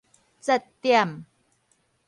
[0.41, 1.27] 節點